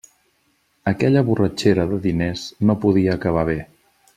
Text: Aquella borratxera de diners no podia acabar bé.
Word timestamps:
Aquella 0.91 1.23
borratxera 1.27 1.85
de 1.91 1.99
diners 2.07 2.49
no 2.71 2.79
podia 2.87 3.17
acabar 3.19 3.45
bé. 3.53 3.59